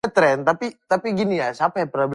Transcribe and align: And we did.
And 0.03 0.57
we 1.03 1.13
did. 1.13 2.09